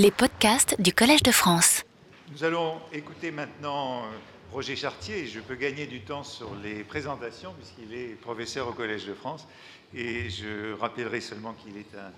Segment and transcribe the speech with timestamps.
[0.00, 1.84] les podcasts du Collège de France.
[2.32, 4.06] Nous allons écouter maintenant euh,
[4.50, 5.26] Roger Chartier.
[5.26, 9.46] Je peux gagner du temps sur les présentations puisqu'il est professeur au Collège de France.
[9.94, 12.12] Et je rappellerai seulement qu'il est un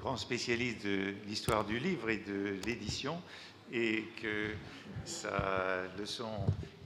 [0.00, 3.20] grand spécialiste de l'histoire du livre et de l'édition
[3.70, 4.52] et que
[5.04, 6.30] sa leçon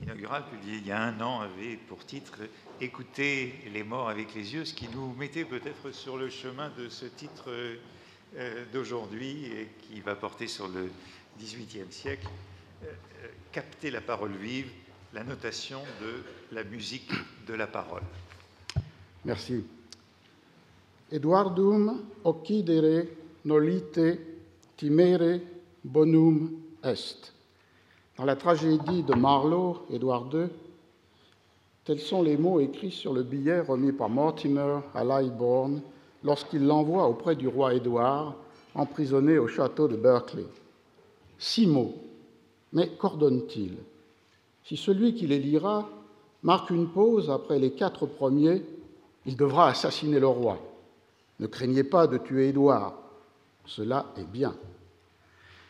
[0.01, 2.39] inaugurale, publiée il y a un an, avait pour titre
[2.81, 6.89] Écouter les morts avec les yeux, ce qui nous mettait peut-être sur le chemin de
[6.89, 7.77] ce titre euh,
[8.73, 10.89] d'aujourd'hui et qui va porter sur le
[11.39, 12.27] XVIIIe siècle,
[12.83, 14.71] euh, euh, capter la parole vive,
[15.13, 17.11] la notation de la musique
[17.47, 18.01] de la parole.
[19.25, 19.63] Merci.
[21.11, 23.05] Eduardum occidere
[23.45, 24.19] nolite
[24.75, 25.39] timere
[25.83, 27.31] bonum est.
[28.17, 30.47] Dans la tragédie de Marlowe, Édouard II,
[31.83, 35.81] tels sont les mots écrits sur le billet remis par Mortimer à Lybourne
[36.23, 38.35] lorsqu'il l'envoie auprès du roi Édouard,
[38.75, 40.45] emprisonné au château de Berkeley.
[41.37, 41.95] Six mots,
[42.71, 43.77] mais qu'ordonne-t-il?
[44.63, 45.89] Si celui qui les lira
[46.41, 48.63] marque une pause après les quatre premiers,
[49.25, 50.57] il devra assassiner le roi.
[51.39, 52.93] Ne craignez pas de tuer Édouard,
[53.65, 54.55] cela est bien.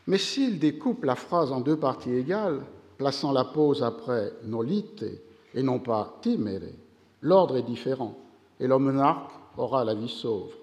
[0.07, 2.61] Mais s'il découpe la phrase en deux parties égales,
[2.97, 5.05] plaçant la pause après nolite
[5.53, 6.73] et non pas timere,
[7.21, 8.17] l'ordre est différent
[8.59, 10.53] et le monarque aura la vie sauve.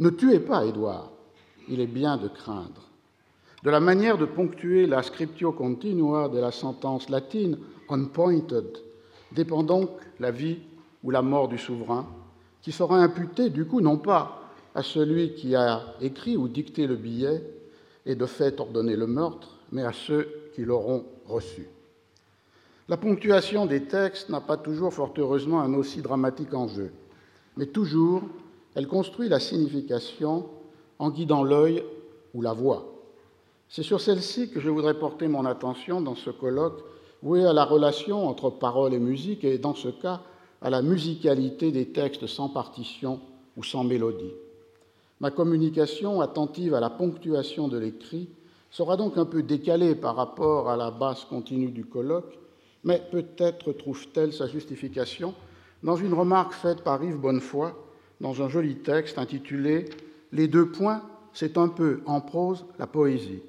[0.00, 1.10] Ne tuez pas Édouard,
[1.68, 2.82] il est bien de craindre.
[3.64, 8.78] De la manière de ponctuer la scriptio continua de la sentence latine unpointed
[9.32, 10.58] dépend donc la vie
[11.02, 12.06] ou la mort du souverain,
[12.62, 14.42] qui sera imputée du coup non pas
[14.74, 17.42] à celui qui a écrit ou dicté le billet
[18.06, 21.68] et de fait ordonné le meurtre, mais à ceux qui l'auront reçu.
[22.88, 26.92] La ponctuation des textes n'a pas toujours, fort heureusement, un aussi dramatique enjeu
[27.58, 28.22] mais toujours,
[28.78, 30.46] elle construit la signification
[31.00, 31.82] en guidant l'œil
[32.32, 32.86] ou la voix.
[33.68, 36.84] C'est sur celle-ci que je voudrais porter mon attention dans ce colloque
[37.20, 40.20] voué à la relation entre parole et musique et, dans ce cas,
[40.62, 43.18] à la musicalité des textes sans partition
[43.56, 44.32] ou sans mélodie.
[45.18, 48.28] Ma communication, attentive à la ponctuation de l'écrit,
[48.70, 52.38] sera donc un peu décalée par rapport à la base continue du colloque,
[52.84, 55.34] mais peut-être trouve-t-elle sa justification
[55.82, 57.72] dans une remarque faite par Yves Bonnefoy
[58.20, 59.86] dans un joli texte intitulé
[60.32, 61.02] Les deux points,
[61.32, 63.42] c'est un peu en prose la poésie.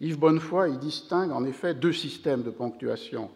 [0.00, 3.30] Yves Bonnefoy y distingue en effet deux systèmes de ponctuation.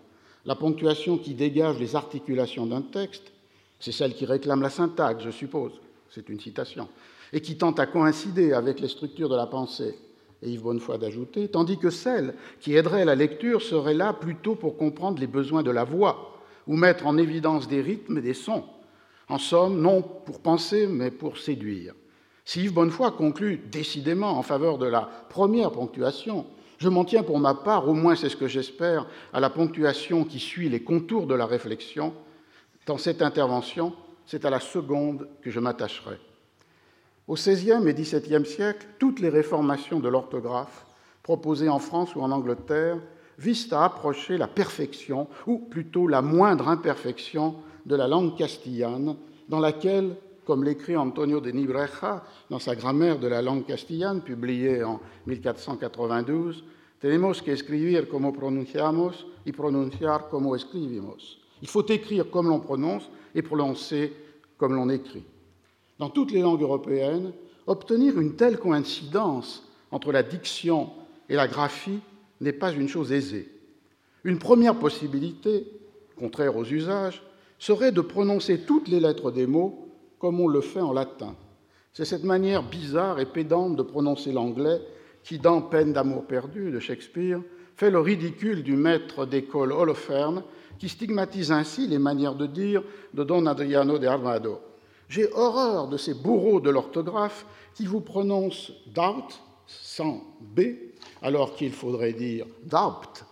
[0.44, 3.32] La ponctuation qui dégage les articulations d'un texte,
[3.78, 5.72] c'est celle qui réclame la syntaxe, je suppose,
[6.10, 6.88] c'est une citation,
[7.32, 9.94] et qui tente à coïncider avec les structures de la pensée.
[10.42, 14.76] Et Yves Bonnefoy d'ajouter, tandis que celle qui aiderait la lecture serait là plutôt pour
[14.76, 18.64] comprendre les besoins de la voix, ou mettre en évidence des rythmes et des sons.
[19.30, 21.94] En somme, non pour penser, mais pour séduire.
[22.44, 26.46] Si Yves Bonnefoy conclut décidément en faveur de la première ponctuation,
[26.78, 30.24] je m'en tiens pour ma part, au moins c'est ce que j'espère, à la ponctuation
[30.24, 32.12] qui suit les contours de la réflexion.
[32.86, 33.92] Dans cette intervention,
[34.26, 36.19] c'est à la seconde que je m'attacherai.
[37.28, 40.86] Au XVIe et XVIIe siècle, toutes les réformations de l'orthographe,
[41.22, 42.98] proposées en France ou en Angleterre,
[43.38, 47.54] vise à approcher la perfection, ou plutôt la moindre imperfection
[47.86, 49.16] de la langue castillane,
[49.48, 54.82] dans laquelle, comme l'écrit Antonio de Nibreja dans sa grammaire de la langue castillane, publiée
[54.82, 56.64] en 1492,
[57.00, 61.38] Tenemos que escribir como pronunciamos y pronunciar como escribimos.
[61.62, 64.12] Il faut écrire comme l'on prononce et prononcer
[64.58, 65.24] comme l'on écrit.
[65.98, 67.32] Dans toutes les langues européennes,
[67.66, 70.90] obtenir une telle coïncidence entre la diction
[71.30, 72.00] et la graphie
[72.42, 73.50] n'est pas une chose aisée.
[74.24, 75.66] Une première possibilité,
[76.19, 77.22] contraire aux usages,
[77.60, 79.87] serait de prononcer toutes les lettres des mots
[80.19, 81.37] comme on le fait en latin.
[81.93, 84.81] C'est cette manière bizarre et pédante de prononcer l'anglais
[85.22, 87.41] qui, dans Peine d'amour perdu de Shakespeare,
[87.76, 90.43] fait le ridicule du maître d'école Holoferne,
[90.78, 92.82] qui stigmatise ainsi les manières de dire
[93.12, 94.60] de Don Adriano de Armado.
[95.09, 97.44] J'ai horreur de ces bourreaux de l'orthographe
[97.75, 100.60] qui vous prononcent doubt sans B
[101.20, 103.25] alors qu'il faudrait dire doubt,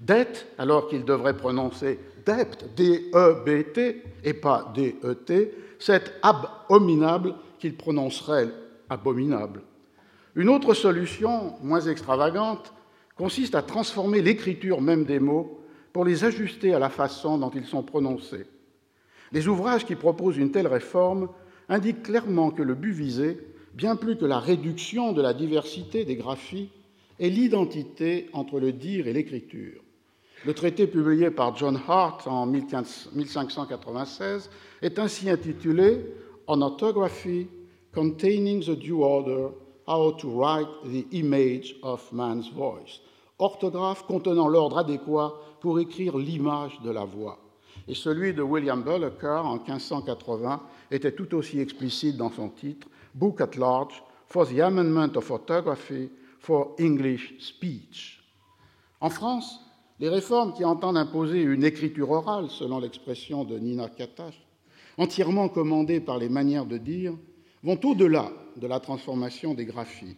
[0.00, 8.48] dette alors qu'il devrait prononcer debt, D-E-B-T, et pas D-E-T, c'est abominable qu'il prononcerait
[8.88, 9.62] abominable.
[10.34, 12.72] Une autre solution, moins extravagante,
[13.16, 15.60] consiste à transformer l'écriture même des mots
[15.92, 18.46] pour les ajuster à la façon dont ils sont prononcés.
[19.30, 21.28] Les ouvrages qui proposent une telle réforme
[21.68, 23.38] indiquent clairement que le but visé,
[23.74, 26.70] bien plus que la réduction de la diversité des graphies,
[27.20, 29.83] est l'identité entre le dire et l'écriture.
[30.46, 34.50] Le traité publié par John Hart en 1596
[34.82, 36.04] est ainsi intitulé
[36.46, 37.48] On Orthography
[37.94, 39.48] Containing the Due Order
[39.86, 43.00] How to Write the Image of Man's Voice,
[43.38, 47.38] orthographe contenant l'ordre adéquat pour écrire l'image de la voix.
[47.88, 50.60] Et celui de William Bullocker en 1580
[50.90, 56.10] était tout aussi explicite dans son titre Book at Large for the Amendment of Orthography
[56.38, 58.22] for English Speech.
[59.00, 59.63] En France,
[60.00, 64.34] les réformes qui entendent imposer une écriture orale, selon l'expression de Nina Katash,
[64.98, 67.14] entièrement commandée par les manières de dire,
[67.62, 70.16] vont au-delà de la transformation des graphies.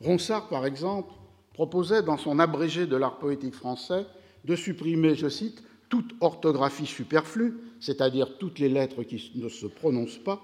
[0.00, 1.12] Ronsard, par exemple,
[1.52, 4.06] proposait dans son abrégé de l'art poétique français
[4.44, 10.18] de supprimer, je cite, toute orthographie superflue, c'est-à-dire toutes les lettres qui ne se prononcent
[10.18, 10.42] pas.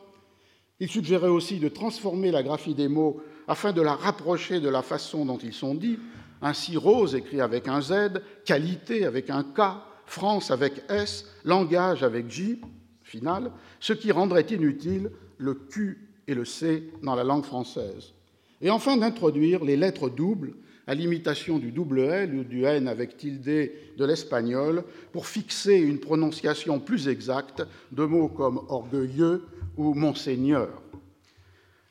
[0.78, 4.82] Il suggérait aussi de transformer la graphie des mots afin de la rapprocher de la
[4.82, 5.98] façon dont ils sont dits,
[6.42, 9.60] ainsi rose écrit avec un Z, qualité avec un K,
[10.06, 12.60] France avec S, langage avec J,
[13.02, 18.12] final, ce qui rendrait inutile le Q et le C dans la langue française.
[18.60, 20.54] Et enfin d'introduire les lettres doubles,
[20.86, 24.82] à l'imitation du double L ou du N avec tilde de l'espagnol,
[25.12, 27.62] pour fixer une prononciation plus exacte
[27.92, 29.44] de mots comme orgueilleux
[29.76, 30.82] ou monseigneur.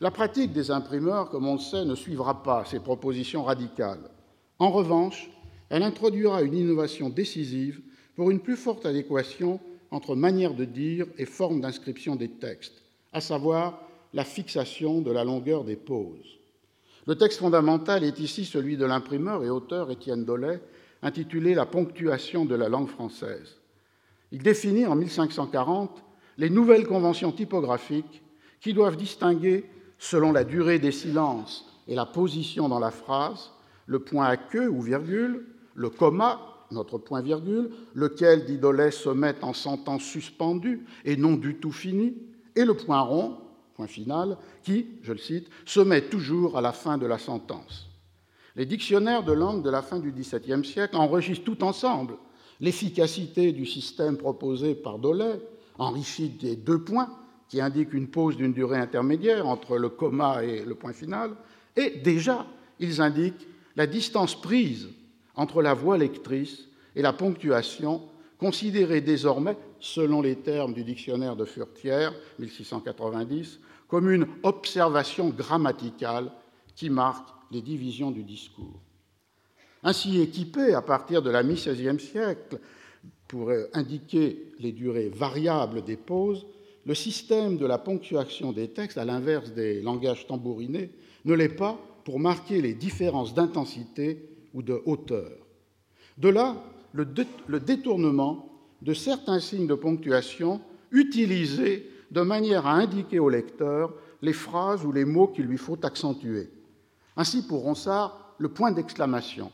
[0.01, 4.09] La pratique des imprimeurs, comme on le sait, ne suivra pas ces propositions radicales.
[4.59, 5.29] En revanche,
[5.69, 7.81] elle introduira une innovation décisive
[8.15, 9.59] pour une plus forte adéquation
[9.91, 12.83] entre manière de dire et forme d'inscription des textes,
[13.13, 13.81] à savoir
[14.13, 16.37] la fixation de la longueur des pauses.
[17.07, 20.61] Le texte fondamental est ici celui de l'imprimeur et auteur Étienne Dollet,
[21.01, 23.55] intitulé La ponctuation de la langue française.
[24.31, 26.03] Il définit en 1540
[26.37, 28.21] les nouvelles conventions typographiques
[28.59, 29.65] qui doivent distinguer,
[29.97, 33.51] selon la durée des silences et la position dans la phrase,
[33.89, 36.39] le point à queue ou virgule, le comma,
[36.71, 41.71] notre point virgule, lequel, dit Dollet, se met en sentence suspendue et non du tout
[41.71, 42.15] fini,
[42.55, 43.37] et le point rond,
[43.73, 47.89] point final, qui, je le cite, se met toujours à la fin de la sentence.
[48.55, 52.13] Les dictionnaires de langue de la fin du XVIIe siècle enregistrent tout ensemble
[52.61, 55.41] l'efficacité du système proposé par Dollet,
[55.79, 57.09] enrichi des deux points
[57.47, 61.31] qui indiquent une pause d'une durée intermédiaire entre le comma et le point final,
[61.75, 62.45] et déjà,
[62.79, 63.47] ils indiquent
[63.79, 64.89] la distance prise
[65.35, 66.67] entre la voix lectrice
[66.97, 68.01] et la ponctuation
[68.37, 76.29] considérée désormais, selon les termes du dictionnaire de Furtière, 1690, comme une observation grammaticale
[76.75, 78.81] qui marque les divisions du discours.
[79.81, 82.59] Ainsi équipé, à partir de la mi-16e siècle,
[83.29, 86.45] pour indiquer les durées variables des pauses,
[86.85, 90.91] le système de la ponctuation des textes, à l'inverse des langages tambourinés,
[91.23, 91.79] ne l'est pas
[92.09, 95.29] pour marquer les différences d'intensité ou de hauteur.
[96.17, 96.55] De là,
[96.91, 97.05] le,
[97.59, 98.49] détournement
[98.81, 100.59] de certains signes de ponctuation
[100.91, 105.77] utilisés de manière à indiquer au lecteur les phrases ou les mots qu'il lui faut
[105.85, 106.49] accentuer.
[107.15, 109.51] Ainsi, pour Ronsard, le point d'exclamation.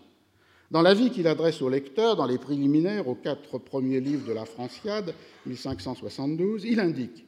[0.72, 4.46] Dans l'avis qu'il adresse au lecteur, dans les préliminaires aux quatre premiers livres de la
[4.46, 5.14] Franciade,
[5.46, 7.26] 1572, il indique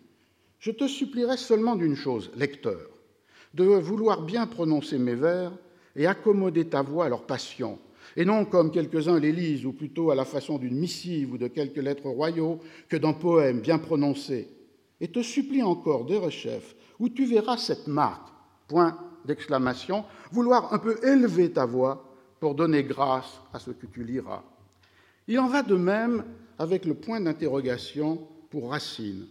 [0.57, 2.96] Je te supplierai seulement d'une chose, lecteur,
[3.53, 5.51] de vouloir bien prononcer mes vers
[5.95, 7.79] et accommoder ta voix à leur passion,
[8.15, 11.47] et non comme quelques-uns les lisent, ou plutôt à la façon d'une missive ou de
[11.47, 14.49] quelques lettres royaux, que d'un poème bien prononcé,
[15.01, 18.27] et te supplie encore de rechef, où tu verras cette marque,
[18.67, 22.03] point d'exclamation, vouloir un peu élever ta voix
[22.39, 24.43] pour donner grâce à ce que tu liras.
[25.27, 26.23] Il en va de même
[26.59, 29.27] avec le point d'interrogation pour Racine.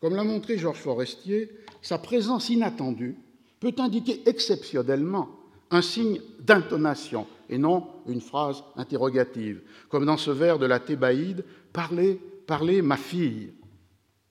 [0.00, 1.50] Comme l'a montré Georges Forestier,
[1.82, 3.16] sa présence inattendue
[3.64, 5.30] peut indiquer exceptionnellement
[5.70, 11.44] un signe d'intonation et non une phrase interrogative, comme dans ce vers de la Thébaïde
[11.72, 13.54] Parlez, parlez, ma fille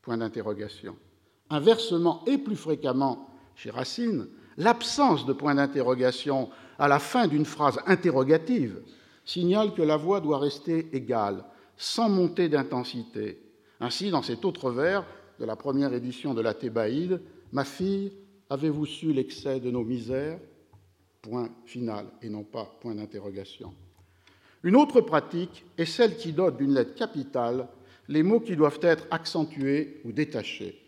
[0.03, 0.95] Point d'interrogation.
[1.49, 7.79] Inversement, et plus fréquemment chez Racine, l'absence de point d'interrogation à la fin d'une phrase
[7.87, 8.81] interrogative
[9.25, 11.43] signale que la voix doit rester égale,
[11.75, 13.41] sans monter d'intensité.
[13.79, 15.05] Ainsi, dans cet autre vers
[15.39, 17.19] de la première édition de la Thébaïde,
[17.53, 18.11] Ma fille,
[18.49, 20.39] avez-vous su l'excès de nos misères?
[21.21, 23.73] Point final et non pas point d'interrogation.
[24.63, 27.67] Une autre pratique est celle qui dote d'une lettre capitale
[28.09, 30.79] les mots qui doivent être accentués ou détachés.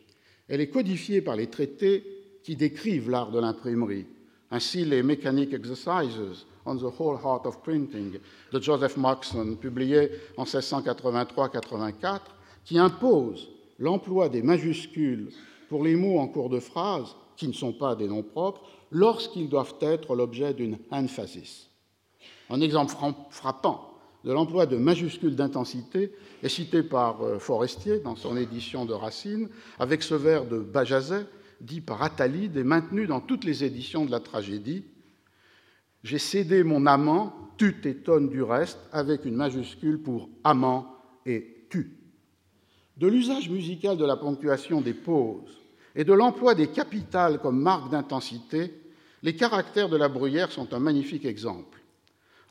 [0.48, 2.04] Elle est codifiée par les traités
[2.44, 4.06] qui décrivent l'art de l'imprimerie.
[4.52, 8.20] Ainsi, les Mechanic Exercises on the Whole Heart of Printing
[8.52, 12.22] de Joseph Moxon, publié en 1683-84,
[12.64, 15.30] qui impose l'emploi des majuscules
[15.70, 18.62] pour les mots en cours de phrase qui ne sont pas des noms propres
[18.92, 21.70] lorsqu'ils doivent être l'objet d'une emphasis.
[22.50, 22.94] Un exemple
[23.30, 23.92] frappant
[24.24, 26.12] de l'emploi de majuscules d'intensité
[26.42, 29.50] est cité par euh, Forestier dans son édition de Racine,
[29.80, 31.26] avec ce vers de Bajazet
[31.62, 34.84] dit par Attalide et maintenu dans toutes les éditions de la tragédie.
[36.04, 41.98] J'ai cédé mon amant, tu t'étonnes du reste, avec une majuscule pour amant et tu.
[42.98, 45.65] De l'usage musical de la ponctuation des pauses
[45.96, 48.74] et de l'emploi des capitales comme marque d'intensité,
[49.24, 51.82] les caractères de la bruyère sont un magnifique exemple.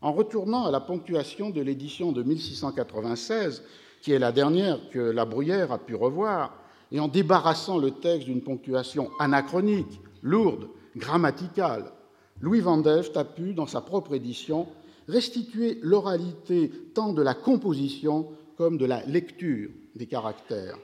[0.00, 3.62] En retournant à la ponctuation de l'édition de 1696,
[4.02, 6.54] qui est la dernière que la bruyère a pu revoir,
[6.92, 11.92] et en débarrassant le texte d'une ponctuation anachronique, lourde, grammaticale,
[12.40, 14.66] Louis Van a pu, dans sa propre édition,
[15.08, 20.78] restituer l'oralité tant de la composition comme de la lecture des caractères.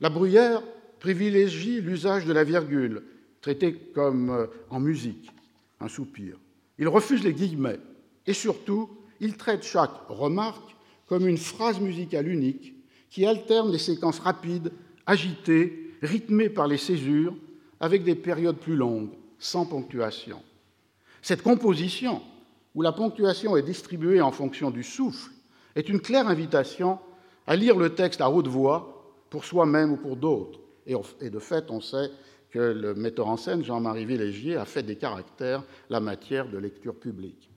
[0.00, 0.62] La Bruyère
[0.98, 3.02] privilégie l'usage de la virgule,
[3.40, 5.30] traité comme euh, en musique,
[5.80, 6.38] un soupir.
[6.78, 7.80] Il refuse les guillemets
[8.26, 10.76] et surtout, il traite chaque remarque
[11.06, 12.74] comme une phrase musicale unique
[13.10, 14.72] qui alterne les séquences rapides,
[15.06, 17.34] agitées, rythmées par les césures,
[17.80, 20.42] avec des périodes plus longues, sans ponctuation.
[21.22, 22.22] Cette composition,
[22.74, 25.30] où la ponctuation est distribuée en fonction du souffle,
[25.74, 26.98] est une claire invitation
[27.46, 30.60] à lire le texte à haute voix pour soi-même ou pour d'autres.
[30.86, 32.10] Et de fait, on sait
[32.50, 36.94] que le metteur en scène, Jean-Marie Villégier, a fait des caractères la matière de lecture
[36.94, 37.50] publique.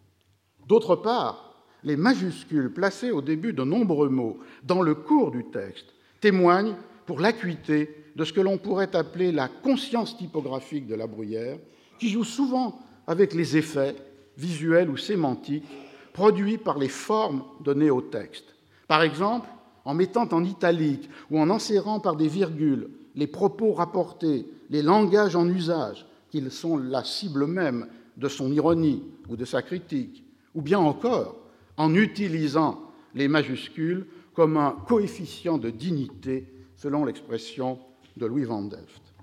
[0.67, 5.93] D'autre part, les majuscules placées au début de nombreux mots dans le cours du texte
[6.19, 11.57] témoignent pour l'acuité de ce que l'on pourrait appeler la conscience typographique de la bruyère,
[11.99, 13.95] qui joue souvent avec les effets
[14.37, 15.65] visuels ou sémantiques
[16.13, 18.55] produits par les formes données au texte.
[18.87, 19.47] Par exemple,
[19.85, 22.89] en mettant en italique ou en enserrant par des virgules
[23.19, 29.03] les propos rapportés, les langages en usage, qu'ils sont la cible même de son ironie
[29.27, 30.23] ou de sa critique,
[30.55, 31.35] ou bien encore
[31.75, 32.79] en utilisant
[33.13, 36.47] les majuscules comme un coefficient de dignité,
[36.77, 37.77] selon l'expression
[38.15, 39.13] de Louis Van Delft.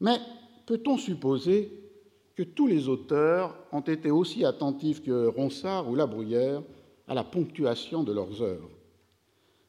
[0.00, 0.18] Mais
[0.66, 1.70] peut-on supposer
[2.34, 6.62] que tous les auteurs ont été aussi attentifs que Ronsard ou La Bruyère
[7.06, 8.70] à la ponctuation de leurs œuvres?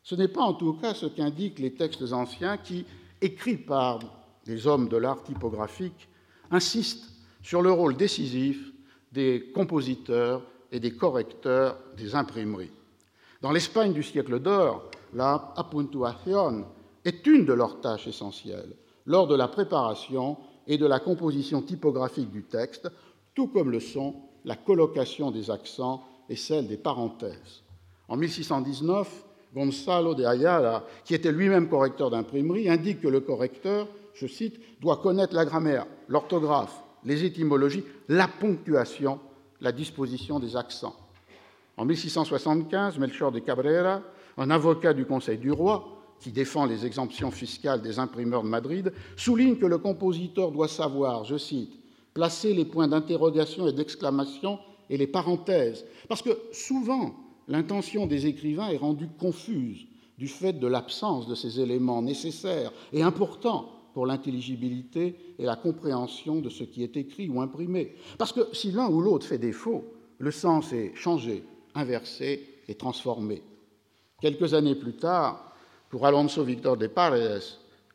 [0.02, 2.86] Ce n'est pas en tout cas ce qu'indiquent les textes anciens qui,
[3.22, 4.00] écrits par
[4.46, 6.10] des hommes de l'art typographique,
[6.52, 7.10] insistent
[7.42, 8.72] sur le rôle décisif
[9.12, 12.72] des compositeurs et des correcteurs des imprimeries.
[13.42, 16.66] Dans l'Espagne du siècle d'or, la apuntuación
[17.06, 22.30] est une de leurs tâches essentielles lors de la préparation et de la composition typographique
[22.32, 22.90] du texte,
[23.34, 27.64] tout comme le sont la colocation des accents et celle des parenthèses.
[28.08, 34.28] En 1619, Gonzalo de Ayala, qui était lui-même correcteur d'imprimerie, indique que le correcteur, je
[34.28, 39.20] cite, doit connaître la grammaire, l'orthographe, les étymologies, la ponctuation,
[39.62, 40.96] la disposition des accents.
[41.78, 44.02] En 1675, Melchor de Cabrera,
[44.38, 48.92] un avocat du Conseil du roi, qui défend les exemptions fiscales des imprimeurs de Madrid,
[49.16, 51.74] souligne que le compositeur doit savoir, je cite,
[52.14, 57.16] placer les points d'interrogation et d'exclamation et les parenthèses, parce que souvent
[57.50, 59.86] l'intention des écrivains est rendue confuse
[60.18, 66.40] du fait de l'absence de ces éléments nécessaires et importants pour l'intelligibilité et la compréhension
[66.40, 67.96] de ce qui est écrit ou imprimé.
[68.18, 69.84] Parce que si l'un ou l'autre fait défaut,
[70.20, 73.42] le sens est changé, inversé et transformé.
[74.22, 75.54] Quelques années plus tard,
[75.90, 77.42] pour Alonso Victor de Paredes,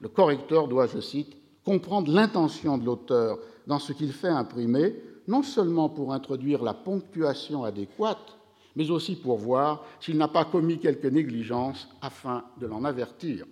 [0.01, 4.97] le correcteur doit, je cite, comprendre l'intention de l'auteur dans ce qu'il fait imprimer,
[5.29, 8.39] non seulement pour introduire la ponctuation adéquate,
[8.77, 13.47] mais aussi pour voir s'il n'a pas commis quelque négligence afin de l'en avertir.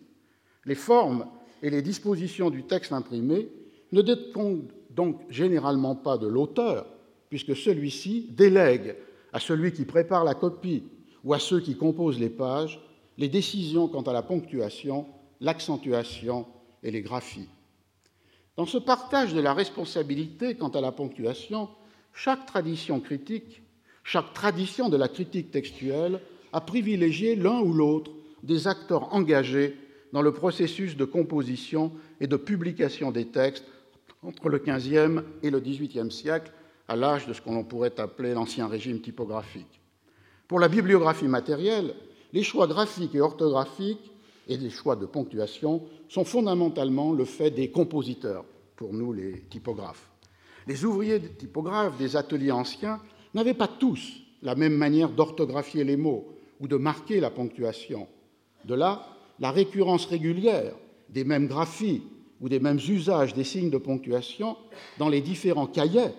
[0.64, 1.26] Les formes
[1.62, 3.48] et les dispositions du texte imprimé
[3.92, 6.86] ne dépendent donc généralement pas de l'auteur,
[7.28, 8.96] puisque celui-ci délègue
[9.32, 10.84] à celui qui prépare la copie
[11.24, 12.80] ou à ceux qui composent les pages
[13.18, 15.06] les décisions quant à la ponctuation,
[15.40, 16.46] l'accentuation
[16.82, 17.48] et les graphies.
[18.56, 21.68] Dans ce partage de la responsabilité quant à la ponctuation,
[22.12, 23.61] chaque tradition critique,
[24.04, 26.20] chaque tradition de la critique textuelle
[26.52, 28.10] a privilégié l'un ou l'autre
[28.42, 29.76] des acteurs engagés
[30.12, 33.64] dans le processus de composition et de publication des textes
[34.22, 36.52] entre le XVe et le XVIIIe siècle,
[36.88, 39.80] à l'âge de ce qu'on pourrait appeler l'ancien régime typographique.
[40.46, 41.94] Pour la bibliographie matérielle,
[42.32, 44.12] les choix graphiques et orthographiques
[44.48, 48.44] et les choix de ponctuation sont fondamentalement le fait des compositeurs,
[48.76, 50.10] pour nous les typographes.
[50.66, 53.00] Les ouvriers typographes des ateliers anciens
[53.34, 56.28] n'avaient pas tous la même manière d'orthographier les mots
[56.60, 58.06] ou de marquer la ponctuation.
[58.64, 59.06] De là
[59.40, 60.74] la récurrence régulière
[61.08, 62.02] des mêmes graphies
[62.40, 64.56] ou des mêmes usages des signes de ponctuation
[64.98, 66.12] dans les différents cahiers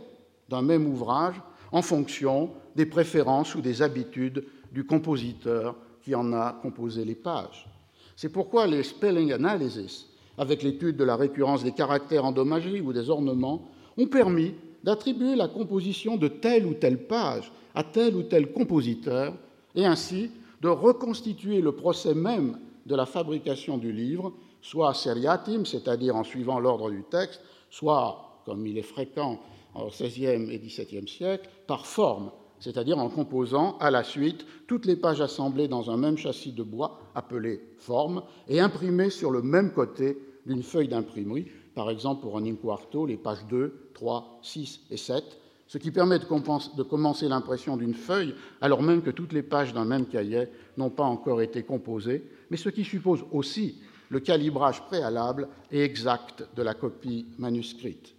[0.50, 1.36] d'un même ouvrage
[1.72, 7.67] en fonction des préférences ou des habitudes du compositeur qui en a composé les pages.
[8.15, 13.10] C'est pourquoi les spelling analysis avec l'étude de la récurrence des caractères endommagés ou des
[13.10, 18.51] ornements, ont permis d'attribuer la composition de telle ou telle page à tel ou tel
[18.51, 19.33] compositeur
[19.75, 20.29] et ainsi
[20.61, 26.59] de reconstituer le procès même de la fabrication du livre, soit seriatim, c'est-à-dire en suivant
[26.59, 29.39] l'ordre du texte, soit, comme il est fréquent
[29.75, 34.95] au XVIe et XVIIe siècle, par forme, c'est-à-dire en composant à la suite toutes les
[34.95, 39.73] pages assemblées dans un même châssis de bois appelé forme et imprimées sur le même
[39.73, 44.97] côté d'une feuille d'imprimerie, par exemple pour un inquarto, les pages 2, 3, 6 et
[44.97, 45.23] 7,
[45.67, 49.85] ce qui permet de, commencer l'impression d'une feuille alors même que toutes les pages d'un
[49.85, 55.47] même cahier n'ont pas encore été composées, mais ce qui suppose aussi le calibrage préalable
[55.71, 58.13] et exact de la copie manuscrite.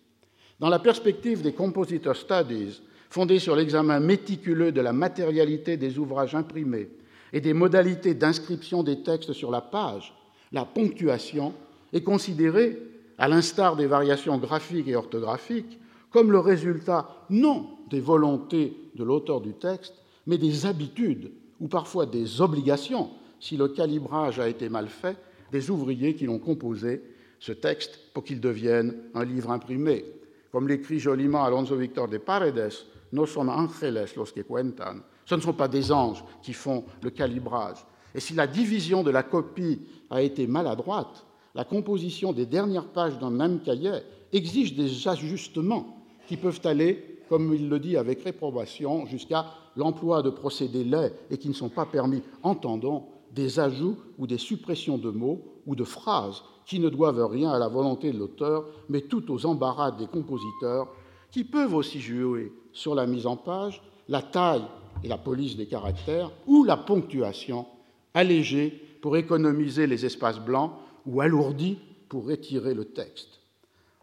[0.58, 2.80] Dans la perspective des Compositor Studies,
[3.10, 6.88] fondée sur l'examen méticuleux de la matérialité des ouvrages imprimés
[7.32, 10.12] et des modalités d'inscription des textes sur la page,
[10.50, 11.52] la ponctuation
[11.92, 12.78] est considérée,
[13.18, 15.78] à l'instar des variations graphiques et orthographiques,
[16.10, 19.94] comme le résultat non des volontés de l'auteur du texte,
[20.26, 25.16] mais des habitudes ou parfois des obligations, si le calibrage a été mal fait,
[25.52, 27.02] des ouvriers qui l'ont composé,
[27.38, 30.04] ce texte, pour qu'il devienne un livre imprimé.
[30.50, 32.72] Comme l'écrit joliment Alonso Victor de Paredes,
[33.12, 35.00] no son ángeles los que cuentan.
[35.24, 37.84] Ce ne sont pas des anges qui font le calibrage.
[38.14, 39.80] Et si la division de la copie
[40.10, 44.00] a été maladroite, la composition des dernières pages d'un même cahier
[44.32, 45.96] exige des ajustements
[46.26, 49.46] qui peuvent aller, comme il le dit avec réprobation, jusqu'à
[49.76, 54.38] l'emploi de procédés laids et qui ne sont pas permis, entendons, des ajouts ou des
[54.38, 58.64] suppressions de mots ou de phrases qui ne doivent rien à la volonté de l'auteur,
[58.88, 60.88] mais tout aux embarras des compositeurs,
[61.30, 64.64] qui peuvent aussi jouer sur la mise en page, la taille
[65.02, 67.66] et la police des caractères, ou la ponctuation,
[68.14, 70.70] allégée pour économiser les espaces blancs
[71.06, 73.40] ou alourdie pour retirer le texte.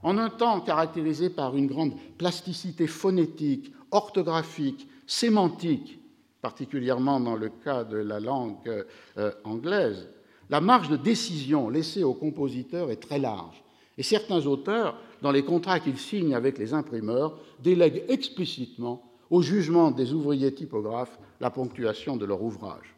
[0.03, 6.00] En un temps caractérisé par une grande plasticité phonétique, orthographique, sémantique,
[6.41, 8.86] particulièrement dans le cas de la langue
[9.17, 10.10] euh, anglaise,
[10.50, 13.64] la marge de décision laissée aux compositeurs est très large.
[13.98, 19.92] Et certains auteurs, dans les contrats qu'ils signent avec les imprimeurs, délèguent explicitement au jugement
[19.92, 22.96] des ouvriers typographes la ponctuation de leur ouvrage.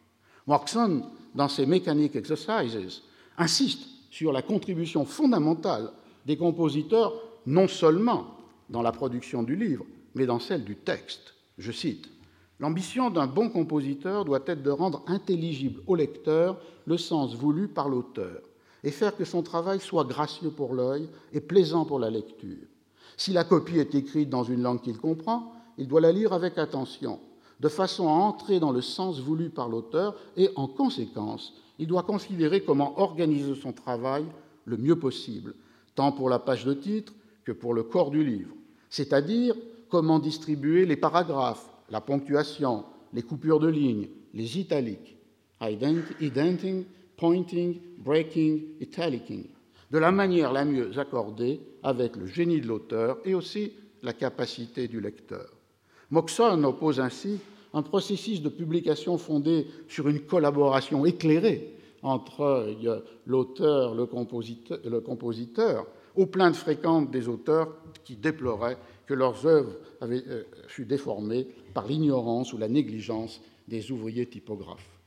[0.48, 1.04] Markson,
[1.36, 3.02] dans ses Mechanic Exercises,
[3.38, 5.90] insiste sur la contribution fondamentale
[6.28, 7.16] des compositeurs,
[7.48, 8.28] non seulement
[8.70, 11.34] dans la production du livre, mais dans celle du texte.
[11.58, 12.12] Je cite
[12.60, 17.90] L'ambition d'un bon compositeur doit être de rendre intelligible au lecteur le sens voulu par
[17.90, 18.44] l'auteur
[18.84, 22.68] et faire que son travail soit gracieux pour l'œil et plaisant pour la lecture.
[23.18, 26.60] Si la copie est écrite dans une langue qu'il comprend, il doit la lire avec
[26.60, 27.20] attention,
[27.64, 32.04] de façon à entrer dans le sens voulu par l'auteur et, en conséquence, il doit
[32.04, 34.26] considérer comment organiser son travail
[34.66, 35.56] le mieux possible,
[35.96, 37.14] tant pour la page de titre
[37.46, 38.54] que pour le corps du livre,
[38.90, 39.56] c'est-à-dire
[39.88, 45.16] comment distribuer les paragraphes, la ponctuation, les coupures de lignes, les italiques,
[45.62, 46.84] indenting,
[47.16, 49.46] pointing, breaking, italicing,
[49.90, 53.72] de la manière la mieux accordée avec le génie de l'auteur et aussi
[54.02, 55.50] la capacité du lecteur.
[56.12, 57.40] Moxon oppose ainsi
[57.74, 62.76] un processus de publication fondé sur une collaboration éclairée entre
[63.26, 69.74] l'auteur, le compositeur, le compositeur, aux plaintes fréquentes des auteurs qui déploraient que leurs œuvres
[70.02, 70.44] avaient euh,
[70.80, 75.00] déformées par l'ignorance ou la négligence des ouvriers typographes.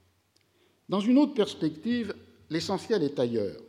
[0.88, 2.14] Dans une autre perspective,
[2.50, 3.60] l'essentiel est ailleurs,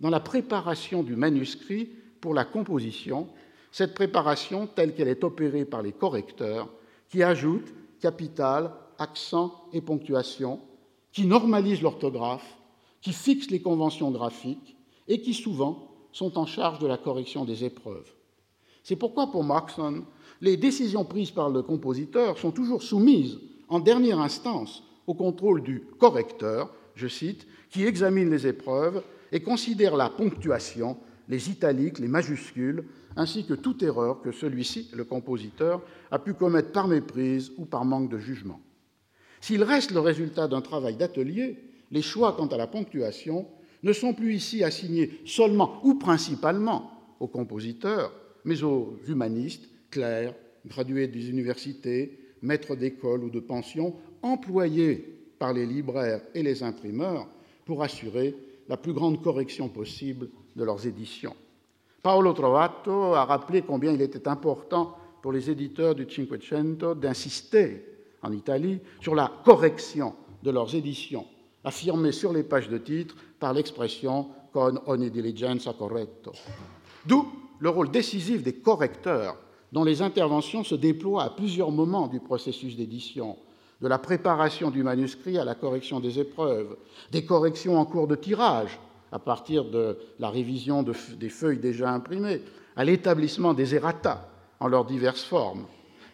[0.00, 3.28] dans la préparation du manuscrit pour la composition,
[3.72, 6.68] cette préparation telle qu'elle est opérée par les correcteurs,
[7.08, 10.60] qui ajoutent capital, accent et ponctuation,
[11.12, 12.56] qui normalisent l'orthographe,
[13.00, 17.64] qui fixent les conventions graphiques et qui souvent sont en charge de la correction des
[17.64, 18.12] épreuves.
[18.82, 20.04] C'est pourquoi pour Markson,
[20.40, 25.82] les décisions prises par le compositeur sont toujours soumises en dernière instance au contrôle du
[25.98, 30.96] correcteur, je cite, qui examine les épreuves et considère la ponctuation,
[31.28, 32.84] les italiques, les majuscules,
[33.18, 37.84] ainsi que toute erreur que celui-ci, le compositeur, a pu commettre par méprise ou par
[37.84, 38.60] manque de jugement.
[39.40, 41.58] S'il reste le résultat d'un travail d'atelier,
[41.90, 43.46] les choix quant à la ponctuation
[43.82, 48.12] ne sont plus ici assignés seulement ou principalement aux compositeurs,
[48.44, 55.66] mais aux humanistes, clercs, gradués des universités, maîtres d'école ou de pension, employés par les
[55.66, 57.28] libraires et les imprimeurs
[57.64, 58.36] pour assurer
[58.68, 61.34] la plus grande correction possible de leurs éditions.
[62.02, 67.84] Paolo Trovato a rappelé combien il était important pour les éditeurs du Cinquecento d'insister
[68.22, 71.26] en Italie sur la correction de leurs éditions,
[71.64, 76.32] affirmée sur les pages de titre par l'expression con ogni diligenza corretto.
[77.04, 77.26] D'où
[77.58, 79.36] le rôle décisif des correcteurs,
[79.72, 83.36] dont les interventions se déploient à plusieurs moments du processus d'édition,
[83.80, 86.76] de la préparation du manuscrit à la correction des épreuves,
[87.10, 88.78] des corrections en cours de tirage,
[89.12, 92.42] à partir de la révision des feuilles déjà imprimées,
[92.76, 94.28] à l'établissement des errata
[94.60, 95.66] en leurs diverses formes,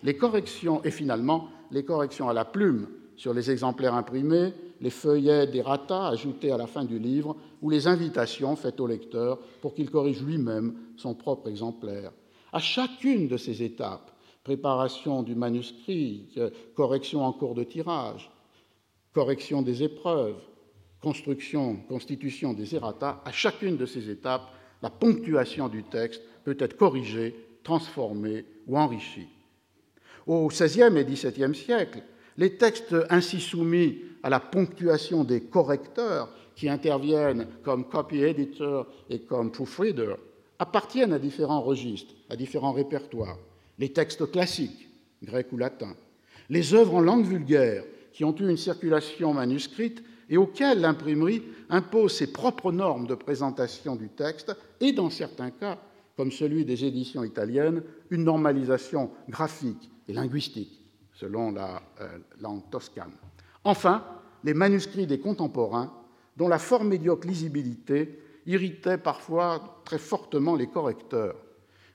[0.02, 5.46] les corrections et finalement les corrections à la plume sur les exemplaires imprimés, les feuillets
[5.46, 9.90] d'errata ajoutés à la fin du livre ou les invitations faites au lecteur pour qu'il
[9.90, 12.12] corrige lui-même son propre exemplaire.
[12.52, 14.10] À chacune de ces étapes,
[14.42, 16.28] préparation du manuscrit,
[16.74, 18.30] correction en cours de tirage,
[19.12, 20.36] correction des épreuves,
[21.04, 24.48] construction, constitution des errata, à chacune de ces étapes,
[24.82, 29.28] la ponctuation du texte peut être corrigée, transformée ou enrichie.
[30.26, 32.02] Au XVIe et XVIIe siècle,
[32.38, 39.20] les textes ainsi soumis à la ponctuation des correcteurs qui interviennent comme copy editor et
[39.20, 40.14] comme proofreader
[40.58, 43.38] appartiennent à différents registres, à différents répertoires.
[43.78, 44.88] Les textes classiques,
[45.22, 45.96] grecs ou latins,
[46.48, 52.16] les œuvres en langue vulgaire qui ont eu une circulation manuscrite et auxquelles l'imprimerie impose
[52.16, 55.78] ses propres normes de présentation du texte et, dans certains cas,
[56.16, 60.80] comme celui des éditions italiennes, une normalisation graphique et linguistique,
[61.12, 63.12] selon la euh, langue toscane.
[63.64, 64.04] Enfin,
[64.44, 65.92] les manuscrits des contemporains,
[66.36, 71.36] dont la fort médiocre lisibilité irritait parfois très fortement les correcteurs.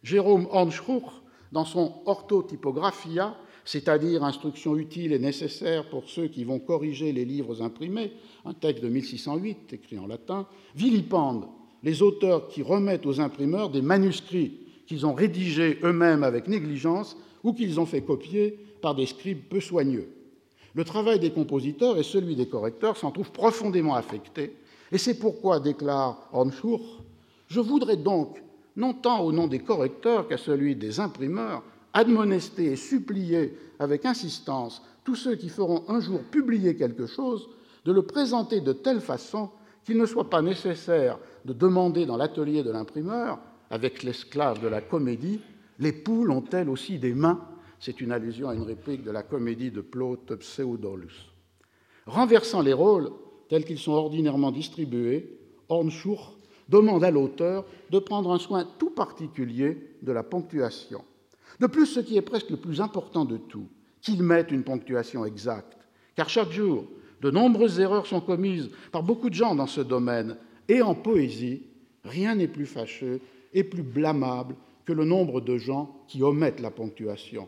[0.04, 1.04] Jérôme Hornschruch,
[1.52, 7.62] dans son Orthotypographia, c'est-à-dire instruction utile et nécessaire pour ceux qui vont corriger les livres
[7.62, 8.12] imprimés,
[8.46, 11.46] un texte de 1608 écrit en latin, vilipende
[11.84, 17.54] les auteurs qui remettent aux imprimeurs des manuscrits qu'ils ont rédigés eux-mêmes avec négligence ou
[17.54, 20.10] qu'ils ont fait copier par des scribes peu soigneux.
[20.74, 24.54] Le travail des compositeurs et celui des correcteurs s'en trouvent profondément affectés,
[24.92, 27.02] et c'est pourquoi, déclare Hornschurch,
[27.48, 28.42] je voudrais donc,
[28.76, 34.82] non tant au nom des correcteurs qu'à celui des imprimeurs, admonester et supplier avec insistance
[35.04, 37.50] tous ceux qui feront un jour publier quelque chose
[37.86, 39.50] de le présenter de telle façon
[39.84, 44.82] qu'il ne soit pas nécessaire de demander dans l'atelier de l'imprimeur, avec l'esclave de la
[44.82, 45.40] comédie,
[45.80, 47.40] les poules ont-elles aussi des mains?
[47.80, 51.32] C'est une allusion à une réplique de la comédie de Plaute Pseudolus.
[52.06, 53.10] Renversant les rôles
[53.48, 56.34] tels qu'ils sont ordinairement distribués, Hornschurch
[56.68, 61.04] demande à l'auteur de prendre un soin tout particulier de la ponctuation.
[61.60, 63.68] De plus, ce qui est presque le plus important de tout,
[64.02, 65.78] qu'il mette une ponctuation exacte,
[66.16, 66.86] car chaque jour,
[67.22, 70.38] de nombreuses erreurs sont commises par beaucoup de gens dans ce domaine,
[70.70, 71.64] et en poésie,
[72.06, 73.20] rien n'est plus fâcheux
[73.54, 77.48] et plus blâmable que le nombre de gens qui omettent la ponctuation.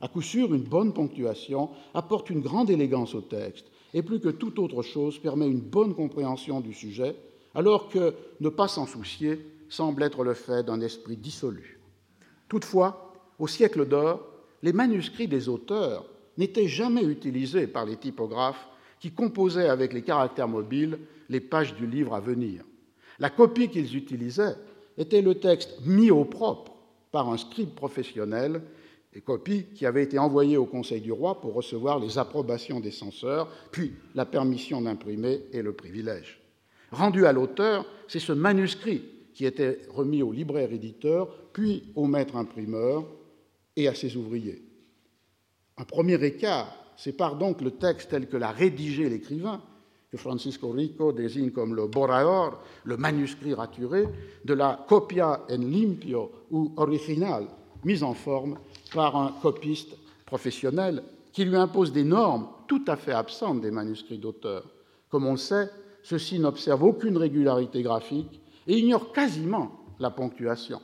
[0.00, 4.28] À coup sûr, une bonne ponctuation apporte une grande élégance au texte, et plus que
[4.28, 7.16] toute autre chose permet une bonne compréhension du sujet,
[7.54, 11.80] alors que ne pas s'en soucier semble être le fait d'un esprit dissolu.
[12.48, 13.07] Toutefois,
[13.38, 14.26] au siècle d'or,
[14.62, 16.04] les manuscrits des auteurs
[16.36, 18.68] n'étaient jamais utilisés par les typographes
[19.00, 20.98] qui composaient avec les caractères mobiles
[21.28, 22.64] les pages du livre à venir.
[23.18, 24.56] La copie qu'ils utilisaient
[24.96, 26.72] était le texte mis au propre
[27.10, 28.62] par un scribe professionnel,
[29.14, 32.90] et copie qui avait été envoyée au Conseil du roi pour recevoir les approbations des
[32.90, 36.40] censeurs, puis la permission d'imprimer et le privilège.
[36.92, 42.36] Rendu à l'auteur, c'est ce manuscrit qui était remis au libraire éditeur, puis au maître
[42.36, 43.06] imprimeur
[43.78, 44.60] et à ses ouvriers.
[45.76, 49.62] Un premier écart sépare donc le texte tel que l'a rédigé l'écrivain,
[50.10, 54.08] que Francisco Rico désigne comme le borrador, le manuscrit raturé,
[54.44, 57.46] de la copia en limpio ou original,
[57.84, 58.58] mise en forme
[58.92, 64.18] par un copiste professionnel qui lui impose des normes tout à fait absentes des manuscrits
[64.18, 64.64] d'auteur.
[65.08, 65.70] Comme on le sait,
[66.02, 70.80] ceux-ci n'observent aucune régularité graphique et ignorent quasiment la ponctuation,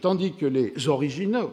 [0.00, 1.50] tandis que les originaux,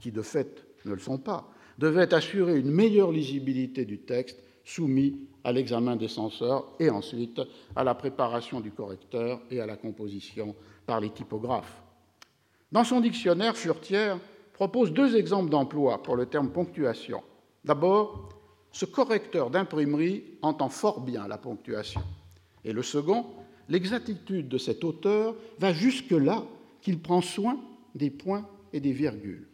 [0.00, 5.16] qui de fait ne le sont pas, devaient assurer une meilleure lisibilité du texte soumis
[5.44, 7.40] à l'examen des censeurs et ensuite
[7.74, 10.54] à la préparation du correcteur et à la composition
[10.86, 11.82] par les typographes.
[12.70, 14.18] Dans son dictionnaire, Furtière
[14.52, 17.22] propose deux exemples d'emploi pour le terme ponctuation.
[17.64, 18.28] D'abord,
[18.72, 22.02] ce correcteur d'imprimerie entend fort bien la ponctuation.
[22.64, 23.24] Et le second,
[23.68, 26.44] l'exactitude de cet auteur va jusque-là
[26.82, 27.58] qu'il prend soin
[27.94, 29.47] des points et des virgules.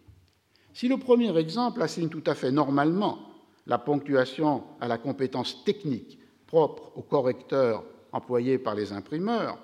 [0.75, 3.21] Si le premier exemple assigne tout à fait normalement
[3.67, 9.57] la ponctuation à la compétence technique propre au correcteur employé par les imprimeurs,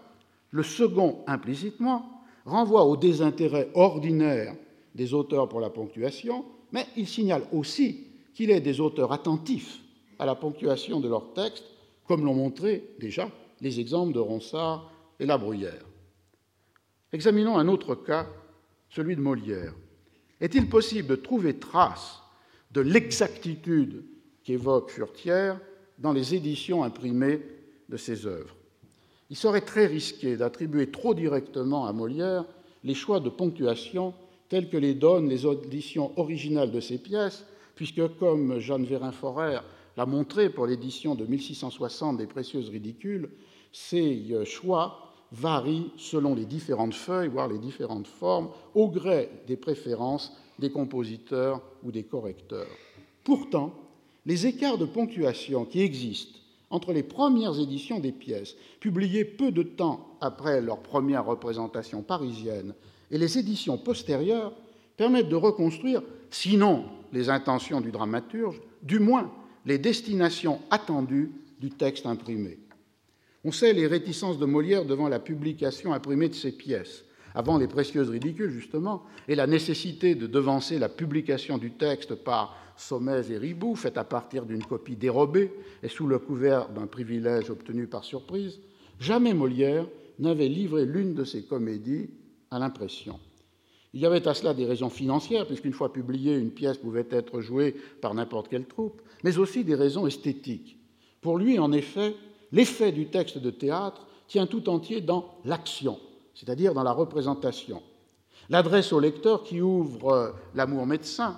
[0.53, 4.55] le second, implicitement, renvoie au désintérêt ordinaire
[4.95, 9.81] des auteurs pour la ponctuation, mais il signale aussi qu'il est des auteurs attentifs
[10.21, 11.65] à la ponctuation de leurs textes,
[12.07, 13.29] comme l'ont montré déjà
[13.61, 15.85] les exemples de Ronsard et la bruyère.
[17.13, 18.27] Examinons un autre cas,
[18.89, 19.75] celui de Molière.
[20.41, 22.21] Est-il possible de trouver trace
[22.73, 24.05] de l'exactitude
[24.45, 25.61] qu'évoque Furtière
[25.99, 27.41] dans les éditions imprimées
[27.89, 28.57] de ses œuvres?
[29.29, 32.45] Il serait très risqué d'attribuer trop directement à Molière
[32.83, 34.15] les choix de ponctuation
[34.49, 37.45] tels que les donnent les éditions originales de ses pièces,
[37.77, 39.61] puisque, comme Jeanne Vérin-Forer
[39.97, 43.31] l'a montré pour l'édition de 1660 des Précieuses Ridicules,
[43.73, 49.57] ces euh, choix varient selon les différentes feuilles, voire les différentes formes, au gré des
[49.57, 52.67] préférences des compositeurs ou des correcteurs.
[53.25, 53.75] Pourtant,
[54.27, 56.39] les écarts de ponctuation qui existent
[56.71, 62.75] entre les premières éditions des pièces, publiées peu de temps après leur première représentation parisienne,
[63.11, 64.53] et les éditions postérieures
[64.97, 69.33] permettent de reconstruire, sinon les intentions du dramaturge, du moins
[69.67, 72.59] les destinations attendues du texte imprimé.
[73.45, 77.69] On sait les réticences de Molière devant la publication imprimée de ses pièces, avant les
[77.69, 83.39] précieuses ridicules justement, et la nécessité de devancer la publication du texte par sommets et
[83.39, 88.05] riboux, faite à partir d'une copie dérobée et sous le couvert d'un privilège obtenu par
[88.05, 88.61] surprise,
[88.99, 89.87] jamais Molière
[90.19, 92.11] n'avait livré l'une de ses comédies
[92.51, 93.19] à l'impression.
[93.93, 97.41] Il y avait à cela des raisons financières, puisqu'une fois publiée, une pièce pouvait être
[97.41, 100.79] jouée par n'importe quelle troupe, mais aussi des raisons esthétiques.
[101.21, 102.15] Pour lui, en effet,
[102.53, 105.99] l'effet du texte de théâtre tient tout entier dans l'action,
[106.35, 107.83] c'est-à-dire dans la représentation.
[108.49, 111.37] L'adresse au lecteur qui ouvre L'amour médecin,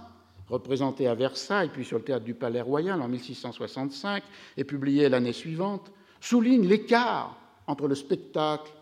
[0.48, 4.22] représenté à Versailles, puis sur le théâtre du Palais Royal en 1665
[4.56, 8.72] et publié l'année suivante, souligne l'écart entre le spectacle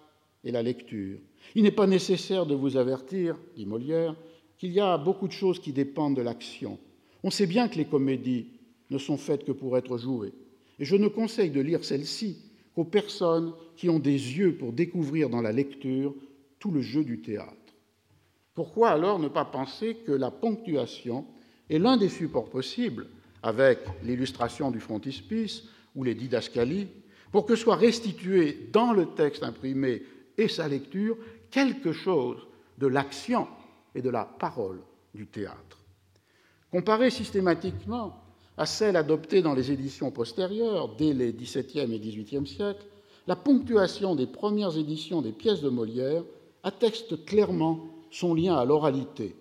[0.45, 1.19] et la lecture.
[1.55, 4.15] Il n'est pas nécessaire de vous avertir, dit Molière,
[4.59, 6.79] qu'il y a beaucoup de choses qui dépendent de l'action.
[7.23, 8.49] On sait bien que les comédies
[8.91, 10.33] ne sont faites que pour être jouées.
[10.81, 12.39] Et je ne conseille de lire celles-ci
[12.75, 16.15] qu'aux personnes qui ont des yeux pour découvrir dans la lecture
[16.59, 17.55] tout le jeu du théâtre.
[18.55, 21.27] Pourquoi alors ne pas penser que la ponctuation
[21.69, 23.07] est l'un des supports possibles,
[23.43, 25.65] avec l'illustration du frontispice
[25.95, 26.89] ou les didascalies,
[27.31, 30.03] pour que soit restitué dans le texte imprimé
[30.37, 31.17] et sa lecture
[31.51, 32.47] quelque chose
[32.79, 33.47] de l'action
[33.95, 34.81] et de la parole
[35.15, 35.79] du théâtre?
[36.71, 38.20] Comparée systématiquement
[38.61, 42.85] à celle adoptée dans les éditions postérieures, dès les XVIIe et XVIIIe siècles,
[43.27, 46.23] la ponctuation des premières éditions des pièces de Molière
[46.63, 49.35] atteste clairement son lien à l'oralité,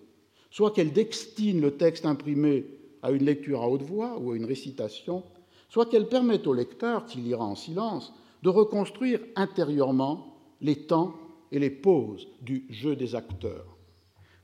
[0.49, 2.65] soit qu'elle destine le texte imprimé
[3.01, 5.23] à une lecture à haute voix ou à une récitation,
[5.67, 11.13] soit qu'elle permette au lecteur, qui lira en silence, de reconstruire intérieurement les temps
[11.51, 13.75] et les pauses du jeu des acteurs.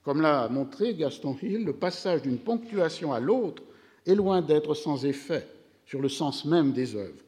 [0.04, 3.64] Comme l'a montré Gaston Hill, le passage d'une ponctuation à l'autre
[4.06, 5.48] est loin d'être sans effet
[5.86, 7.24] sur le sens même des œuvres.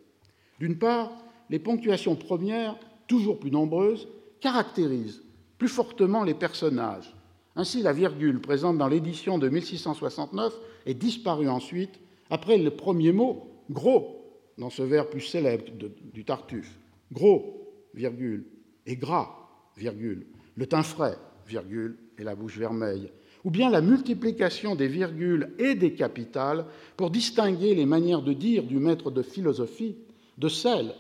[0.60, 1.12] D'une part,
[1.50, 4.08] les ponctuations premières, toujours plus nombreuses,
[4.40, 5.22] caractérisent
[5.58, 7.16] plus fortement les personnages.
[7.56, 10.54] Ainsi, la virgule présente dans l'édition de 1669
[10.86, 14.24] est disparue ensuite après le premier mot gros
[14.58, 15.66] dans ce vers plus célèbre
[16.14, 16.78] du Tartuffe.
[17.12, 18.46] Gros, virgule,
[18.86, 19.30] et gras,
[19.76, 23.12] virgule, le teint frais, virgule, et la bouche vermeille,
[23.48, 26.66] ou bien la multiplication des virgules et des capitales
[26.98, 29.96] pour distinguer les manières de dire du maître de philosophie
[30.38, 30.94] de celles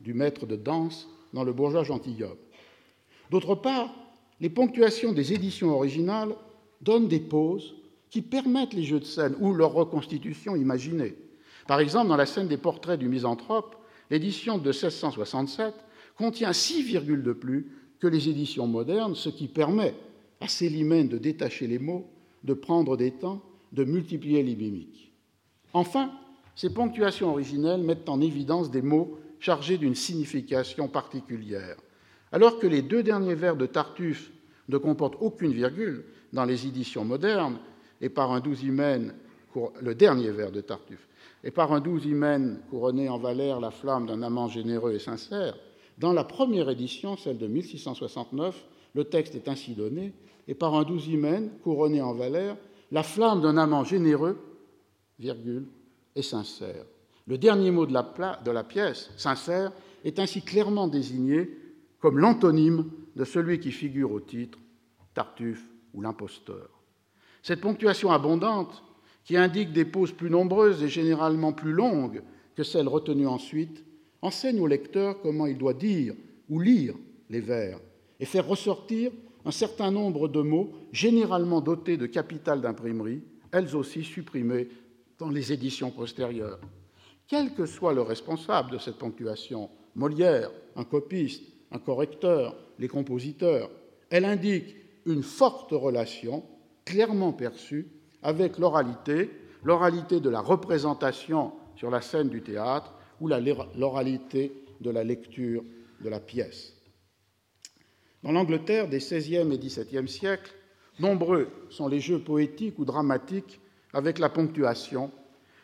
[0.00, 2.36] du maître de danse dans le bourgeois gentilhomme.
[3.32, 3.92] D'autre part,
[4.40, 6.36] les ponctuations des éditions originales
[6.80, 7.74] donnent des pauses
[8.08, 11.16] qui permettent les jeux de scène ou leur reconstitution imaginée.
[11.66, 13.74] Par exemple, dans la scène des portraits du misanthrope,
[14.10, 15.74] l'édition de 1667
[16.16, 17.66] contient six virgules de plus
[17.98, 19.96] que les éditions modernes, ce qui permet
[20.40, 22.08] à Célimène de détacher les mots,
[22.44, 25.12] de prendre des temps, de multiplier les mimiques.
[25.72, 26.10] Enfin,
[26.56, 31.76] ces ponctuations originelles mettent en évidence des mots chargés d'une signification particulière.
[32.32, 34.30] Alors que les deux derniers vers de Tartuffe
[34.68, 37.58] ne comportent aucune virgule dans les éditions modernes,
[38.00, 39.14] et par un doux hymen,
[39.80, 41.08] le dernier vers de Tartuffe,
[41.42, 45.56] et par un doux hymen couronné en Valère la flamme d'un amant généreux et sincère,
[45.98, 50.12] dans la première édition, celle de 1669, le texte est ainsi donné,
[50.50, 52.56] et par un doux hymen couronné en Valère,
[52.90, 54.36] la flamme d'un amant généreux,
[55.20, 55.68] virgule,
[56.16, 56.84] et sincère.
[57.28, 59.70] Le dernier mot de la, de la pièce, sincère,
[60.04, 61.56] est ainsi clairement désigné
[62.00, 64.58] comme l'antonyme de celui qui figure au titre,
[65.14, 66.68] Tartuffe ou l'imposteur.
[67.44, 68.82] Cette ponctuation abondante,
[69.22, 72.22] qui indique des pauses plus nombreuses et généralement plus longues
[72.56, 73.84] que celles retenues ensuite,
[74.20, 76.14] enseigne au lecteur comment il doit dire
[76.48, 76.96] ou lire
[77.28, 77.78] les vers
[78.18, 79.12] et faire ressortir
[79.44, 83.22] un certain nombre de mots généralement dotés de capital d'imprimerie,
[83.52, 84.68] elles aussi supprimées
[85.18, 86.60] dans les éditions postérieures.
[87.26, 93.70] Quel que soit le responsable de cette ponctuation, Molière, un copiste, un correcteur, les compositeurs.
[94.08, 94.76] Elle indique
[95.06, 96.44] une forte relation,
[96.84, 97.88] clairement perçue,
[98.22, 99.30] avec l'oralité,
[99.64, 105.62] l'oralité de la représentation sur la scène du théâtre ou l'oralité de la lecture
[106.02, 106.79] de la pièce.
[108.22, 110.52] Dans l'Angleterre des XVIe et XVIIe siècles,
[110.98, 113.60] nombreux sont les jeux poétiques ou dramatiques
[113.92, 115.10] avec la ponctuation,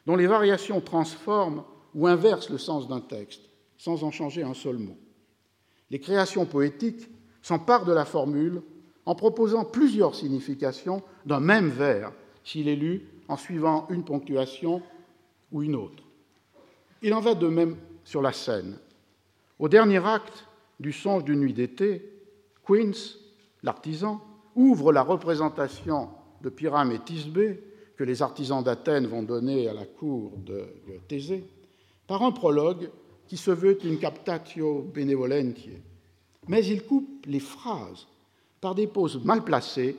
[0.07, 1.65] dont les variations transforment
[1.95, 3.43] ou inversent le sens d'un texte,
[3.77, 4.97] sans en changer un seul mot.
[5.91, 7.09] Les créations poétiques
[7.43, 8.63] s'emparent de la formule
[9.05, 14.83] en proposant plusieurs significations d'un même vers, s'il est lu en suivant une ponctuation
[15.53, 16.03] ou une autre.
[17.03, 18.79] Il en va de même sur la scène.
[19.59, 20.47] Au dernier acte
[20.81, 22.16] du songe d'une nuit d'été,
[22.67, 23.17] Queens,
[23.63, 24.21] l'artisan,
[24.55, 26.09] ouvre la représentation
[26.43, 27.63] de Pyrame et Thisbé
[27.97, 30.67] que les artisans d'Athènes vont donner à la cour de
[31.09, 31.45] Thésée
[32.07, 32.91] par un prologue
[33.27, 35.81] qui se veut une captatio benevolentiae.
[36.49, 38.07] Mais il coupe les phrases
[38.61, 39.97] par des pauses mal placées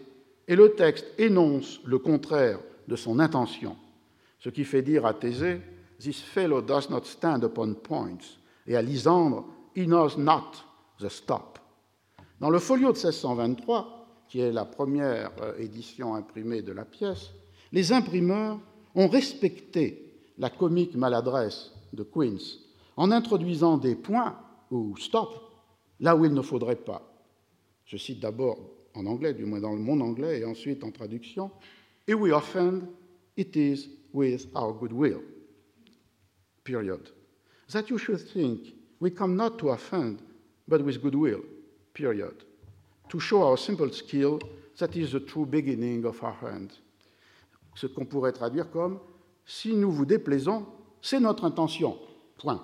[0.48, 3.76] et le texte énonce le contraire de son intention,
[4.40, 5.60] ce qui fait dire à Thésée
[6.00, 10.52] This fellow does not stand upon points, et à Lysandre He knows not
[11.00, 11.60] the stop.
[12.40, 17.32] Dans le folio de 1623, qui est la première euh, édition imprimée de la pièce,
[17.72, 18.60] les imprimeurs
[18.94, 22.60] ont respecté la comique maladresse de Queens
[22.96, 24.38] en introduisant des points
[24.70, 25.30] ou stop
[26.00, 27.02] là où il ne faudrait pas.
[27.86, 28.60] Je cite d'abord
[28.94, 31.50] en anglais, du moins dans le mon anglais, et ensuite en traduction.
[32.08, 32.82] If we offend,
[33.36, 35.22] it is with our goodwill.
[36.64, 37.10] Period.
[37.72, 40.18] That you should think we come not to offend,
[40.68, 41.42] but with goodwill.
[41.98, 42.36] Period.
[43.10, 44.40] To show our simple skill,
[44.78, 46.70] that is the true beginning of our hand.
[47.74, 49.00] Ce qu'on pourrait traduire comme
[49.46, 50.66] si nous vous déplaisons,
[51.02, 51.98] c'est notre intention.
[52.38, 52.64] Point.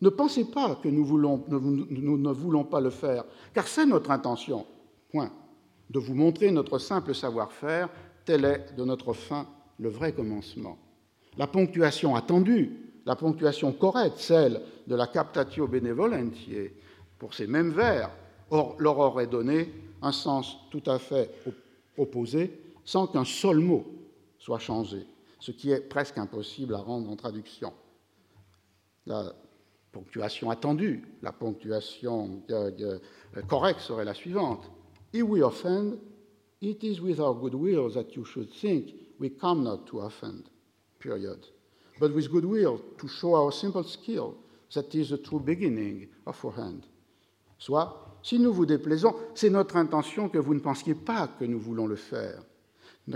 [0.00, 4.64] Ne pensez pas que nous, nous ne voulons pas le faire, car c'est notre intention.
[5.10, 5.30] Point.
[5.90, 7.90] De vous montrer notre simple savoir-faire,
[8.24, 9.46] tel est de notre fin
[9.78, 10.78] le vrai commencement.
[11.36, 12.72] La ponctuation attendue,
[13.04, 16.70] la ponctuation correcte, celle de la captatio benevolentiae,
[17.18, 18.10] pour ces mêmes vers,
[18.50, 21.30] leur aurait donné un sens tout à fait
[21.96, 23.84] opposé, sans qu'un seul mot
[24.38, 25.06] soit changé,
[25.40, 27.72] ce qui est presque impossible à rendre en traduction.
[29.06, 29.32] La
[29.92, 32.42] ponctuation attendue, la ponctuation
[33.48, 34.70] correcte serait la suivante.
[35.12, 35.98] If we offend,
[36.60, 40.50] it is with our goodwill that you should think we come not to offend,
[40.98, 41.38] period.
[42.00, 44.34] But with goodwill to show our simple skill,
[44.74, 46.86] that is the true beginning of our hand.
[47.58, 51.60] Soit, si nous vous déplaisons, c'est notre intention que vous ne pensiez pas que nous
[51.60, 52.42] voulons le faire,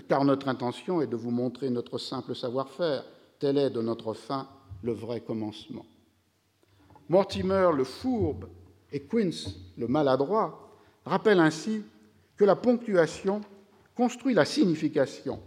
[0.06, 3.06] car notre intention est de vous montrer notre simple savoir-faire,
[3.38, 4.46] tel est de notre fin
[4.82, 5.86] le vrai commencement.
[7.08, 8.50] Mortimer le fourbe
[8.92, 10.68] et Quince le maladroit
[11.06, 11.82] rappelle ainsi
[12.36, 13.40] que la ponctuation
[13.96, 15.40] construit la signification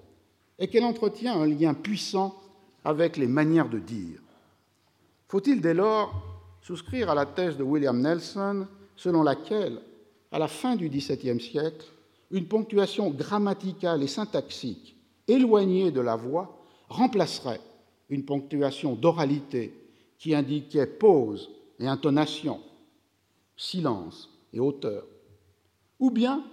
[0.57, 2.35] et qu'elle entretient un lien puissant
[2.83, 4.21] avec les manières de dire.
[5.27, 6.19] Faut-il dès lors
[6.63, 8.65] souscrire à la thèse de William Nelson
[9.01, 9.79] selon laquelle,
[10.31, 11.87] à la fin du XVIIe siècle,
[12.29, 14.95] une ponctuation grammaticale et syntaxique
[15.27, 17.61] éloignée de la voix remplacerait
[18.09, 19.73] une ponctuation d'oralité
[20.19, 22.59] qui indiquait pause et intonation,
[23.57, 25.03] silence et hauteur.
[25.99, 26.43] Ou bien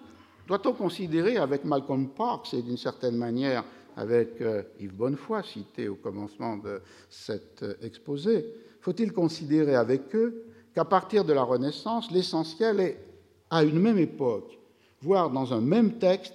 [0.46, 3.62] doit-on considérer avec Malcolm Parks et d'une certaine manière
[3.94, 6.80] avec euh, Yves Bonnefoy, cité au commencement de
[7.10, 8.46] cet euh, exposé,
[8.80, 13.04] faut-il considérer avec eux qu'à partir de la Renaissance, l'essentiel est,
[13.50, 14.58] à une même époque,
[15.00, 16.34] voire dans un même texte,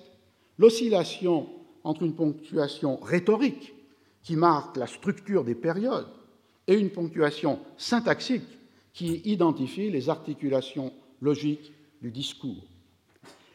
[0.58, 1.48] l'oscillation
[1.84, 3.74] entre une ponctuation rhétorique
[4.24, 6.08] qui marque la structure des périodes
[6.68, 8.48] et une ponctuation syntaxique
[8.94, 12.64] qui identifie les articulations logiques du discours.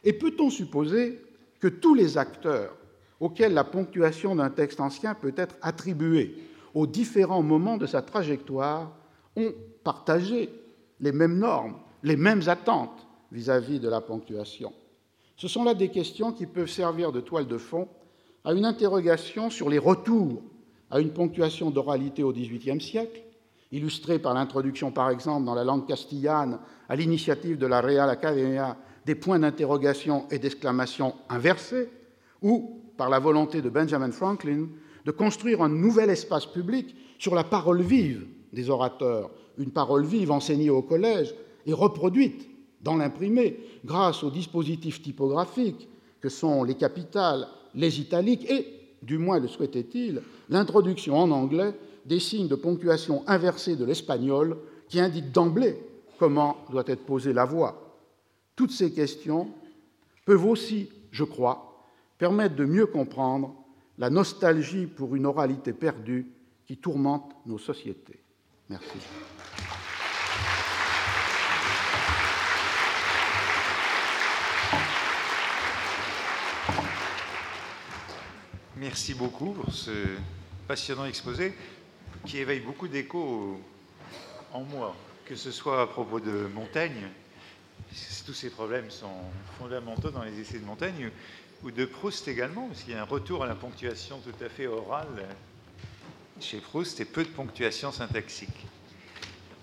[0.03, 1.19] Et peut-on supposer
[1.59, 2.75] que tous les acteurs
[3.19, 6.35] auxquels la ponctuation d'un texte ancien peut être attribuée
[6.73, 8.91] aux différents moments de sa trajectoire
[9.35, 10.49] ont partagé
[10.99, 14.73] les mêmes normes, les mêmes attentes vis-à-vis de la ponctuation.
[15.35, 17.87] Ce sont là des questions qui peuvent servir de toile de fond
[18.43, 20.41] à une interrogation sur les retours
[20.91, 23.21] à une ponctuation d'oralité au XVIIIe siècle,
[23.71, 28.75] illustrée par l'introduction, par exemple, dans la langue castillane, à l'initiative de la Real Academia
[29.05, 31.89] des points d'interrogation et d'exclamation inversés,
[32.41, 34.67] ou par la volonté de Benjamin Franklin
[35.05, 39.29] de construire un nouvel espace public sur la parole vive des orateurs,
[39.59, 41.35] une parole vive enseignée au collège
[41.65, 42.49] et reproduite
[42.81, 45.87] dans l'imprimé grâce aux dispositifs typographiques
[46.21, 48.65] que sont les capitales, les italiques et,
[49.03, 51.73] du moins le souhaitait-il, l'introduction en anglais
[52.05, 54.57] des signes de ponctuation inversés de l'espagnol
[54.87, 55.77] qui indiquent d'emblée
[56.17, 57.97] comment doit être posée la voix
[58.55, 59.49] Toutes ces questions
[60.25, 61.85] peuvent aussi, je crois,
[62.17, 63.55] permettre de mieux comprendre
[63.97, 66.31] la nostalgie pour une oralité perdue
[66.65, 68.21] qui tourmente nos sociétés.
[68.69, 68.99] Merci.
[78.77, 79.91] Merci beaucoup pour ce
[80.67, 81.55] passionnant exposé
[82.25, 83.59] qui éveille beaucoup d'échos
[84.53, 84.95] en moi,
[85.25, 87.07] que ce soit à propos de Montaigne,
[88.25, 89.23] tous ces problèmes sont
[89.57, 91.09] fondamentaux dans les essais de Montaigne,
[91.63, 94.49] ou de Proust également, parce qu'il y a un retour à la ponctuation tout à
[94.49, 95.27] fait orale
[96.43, 98.65] chez Proust et peu de ponctuation syntaxique.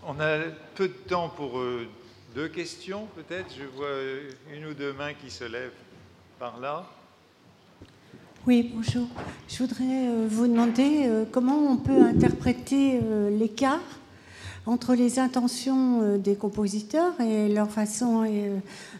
[0.06, 0.38] On a
[0.74, 1.86] peu de temps pour euh,
[2.34, 3.52] deux questions, peut-être.
[3.58, 3.88] Je vois
[4.54, 5.72] une ou deux mains qui se lèvent
[6.38, 6.86] par là.
[8.46, 9.08] Oui, bonjour.
[9.48, 13.00] Je voudrais euh, vous demander euh, comment on peut interpréter
[13.30, 13.80] l'écart
[14.66, 18.58] entre les intentions euh, des compositeurs et leur façon euh,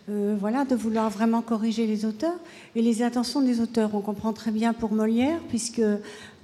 [0.08, 2.38] euh, voilà, de vouloir vraiment corriger les auteurs
[2.76, 3.94] et les intentions des auteurs.
[3.94, 5.82] On comprend très bien pour Molière, puisque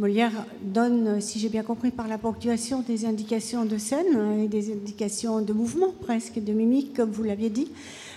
[0.00, 4.48] Molière donne, si j'ai bien compris, par la ponctuation des indications de scène hein, et
[4.48, 7.70] des indications de mouvement presque, de mimique, comme vous l'aviez dit.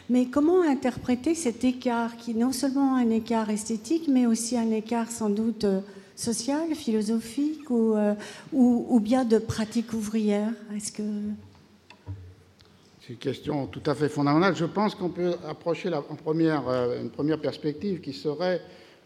[0.10, 4.72] Mais comment interpréter cet écart qui est non seulement un écart esthétique, mais aussi un
[4.72, 5.66] écart sans doute
[6.16, 8.14] sociale, philosophique euh,
[8.54, 10.52] ou, ou, bien de pratique ouvrière?
[10.76, 11.04] Est-ce que
[13.02, 14.56] c'est une question tout à fait fondamentale.
[14.56, 15.92] Je pense qu'on peut approcher
[16.24, 18.62] première, euh, une première perspective qui serait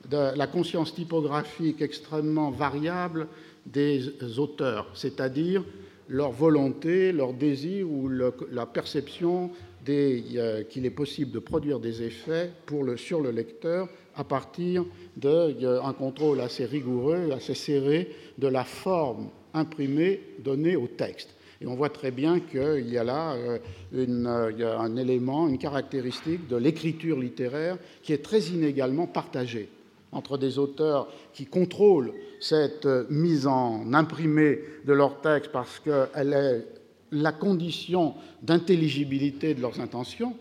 [0.09, 3.27] de la conscience typographique extrêmement variable
[3.65, 5.65] des auteurs, c'est-à-dire
[6.07, 9.51] leur volonté, leur désir ou la perception
[9.89, 12.51] euh, qu'il est possible de produire des effets
[12.95, 13.87] sur le lecteur
[14.19, 14.83] à partir
[15.15, 21.29] d'un contrôle assez rigoureux, assez serré de la forme imprimée donnée au texte.
[21.61, 23.57] Et on voit très bien qu'il y a là euh,
[23.95, 29.69] euh, un élément, une caractéristique de l'écriture littéraire qui est très inégalement partagée
[30.11, 36.65] entre des auteurs qui contrôlent cette mise en imprimé de leur texte parce qu'elle est
[37.11, 40.35] la condition d'intelligibilité de leurs intentions,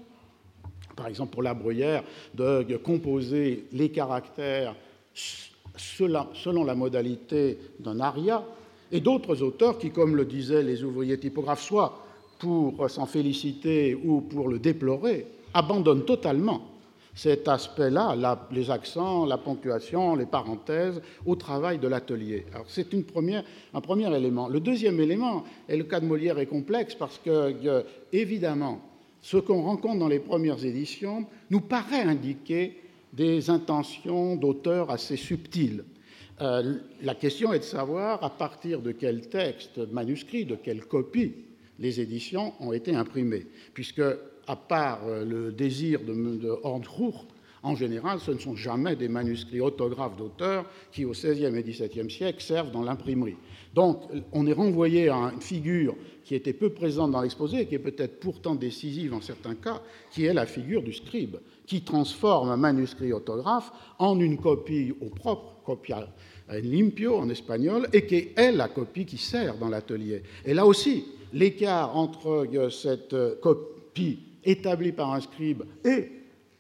[0.97, 2.03] par exemple pour la bruyère,
[2.35, 4.75] de composer les caractères
[5.77, 8.45] selon la modalité d'un aria,
[8.91, 12.05] et d'autres auteurs qui, comme le disaient les ouvriers typographes, soit
[12.39, 16.63] pour s'en féliciter ou pour le déplorer, abandonnent totalement
[17.15, 18.17] cet aspect-là,
[18.53, 22.47] les accents, la ponctuation, les parenthèses, au travail de l'atelier.
[22.55, 23.03] Alors c'est un
[23.81, 24.49] premier élément.
[24.49, 28.81] Le deuxième élément, et le cas de Molière est complexe parce que, euh, évidemment,
[29.21, 32.77] ce qu'on rencontre dans les premières éditions nous paraît indiquer
[33.13, 35.85] des intentions d'auteur assez subtiles.
[36.41, 41.33] Euh, la question est de savoir à partir de quel texte manuscrit, de quelle copie
[41.79, 44.03] les éditions ont été imprimées, puisque
[44.47, 46.49] à part euh, le désir de, de
[47.63, 52.11] en général, ce ne sont jamais des manuscrits autographes d'auteurs qui, au XVIe et XVIIe
[52.11, 53.37] siècle, servent dans l'imprimerie.
[53.75, 54.03] Donc,
[54.33, 55.97] on est renvoyé à une figure
[56.29, 59.81] qui était peu présente dans l'exposé et qui est peut-être pourtant décisive en certains cas,
[60.11, 65.07] qui est la figure du scribe, qui transforme un manuscrit autographe en une copie au
[65.07, 66.07] propre, copia
[66.51, 70.23] limpio en espagnol, et qui est la copie qui sert dans l'atelier.
[70.45, 76.11] Et là aussi, l'écart entre euh, cette euh, copie établi par un scribe et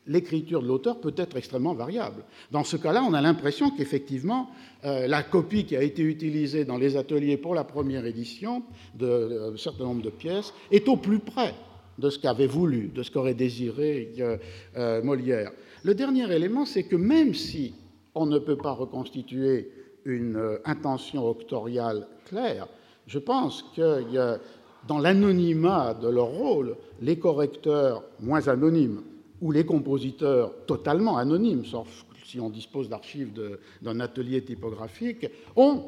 [0.09, 2.24] l'écriture de l'auteur peut être extrêmement variable.
[2.50, 4.48] Dans ce cas-là, on a l'impression qu'effectivement,
[4.84, 8.62] euh, la copie qui a été utilisée dans les ateliers pour la première édition
[8.94, 11.54] d'un certain nombre de pièces est au plus près
[11.98, 14.36] de ce qu'avait voulu, de ce qu'aurait désiré euh,
[14.76, 15.52] euh, Molière.
[15.84, 17.74] Le dernier élément, c'est que même si
[18.14, 19.70] on ne peut pas reconstituer
[20.04, 22.66] une intention octoriale claire,
[23.06, 24.38] je pense a
[24.86, 29.02] dans l'anonymat de leur rôle, les correcteurs moins anonymes
[29.41, 33.32] ou les compositeurs totalement anonymes, sauf si on dispose d'archives
[33.80, 35.26] d'un atelier typographique,
[35.57, 35.84] ont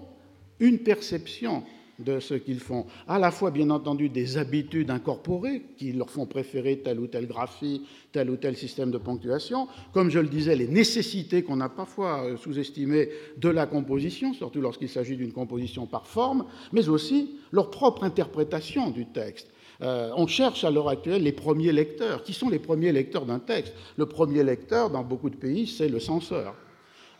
[0.58, 1.62] une perception
[2.00, 6.26] de ce qu'ils font, à la fois bien entendu des habitudes incorporées qui leur font
[6.26, 7.82] préférer telle ou telle graphie,
[8.12, 12.24] tel ou tel système de ponctuation, comme je le disais, les nécessités qu'on a parfois
[12.24, 17.70] euh, sous-estimées de la composition, surtout lorsqu'il s'agit d'une composition par forme, mais aussi leur
[17.70, 19.48] propre interprétation du texte.
[19.82, 22.22] Euh, on cherche à l'heure actuelle les premiers lecteurs.
[22.22, 23.74] Qui sont les premiers lecteurs d'un texte?
[23.96, 26.54] Le premier lecteur, dans beaucoup de pays, c'est le censeur.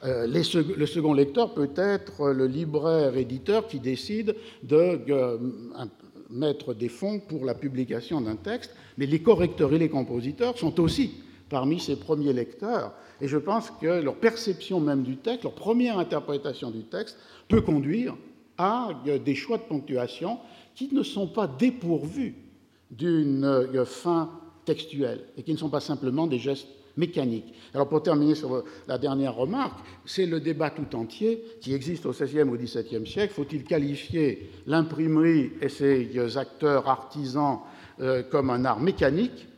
[0.05, 5.39] Euh, le second lecteur peut être le libraire-éditeur qui décide de euh,
[6.31, 10.81] mettre des fonds pour la publication d'un texte, mais les correcteurs et les compositeurs sont
[10.81, 11.13] aussi
[11.51, 12.93] parmi ces premiers lecteurs.
[13.21, 17.61] Et je pense que leur perception même du texte, leur première interprétation du texte, peut
[17.61, 18.17] conduire
[18.57, 18.91] à
[19.25, 20.39] des choix de ponctuation
[20.75, 22.37] qui ne sont pas dépourvus
[22.91, 24.30] d'une fin
[24.64, 27.55] textuelle et qui ne sont pas simplement des gestes mécaniques.
[27.72, 32.11] Alors pour terminer sur la dernière remarque, c'est le débat tout entier qui existe au
[32.11, 33.32] XVIe ou XVIIe siècle.
[33.32, 37.61] Faut-il qualifier l'imprimerie et ses acteurs artisans
[38.01, 39.49] euh, comme un art mécanique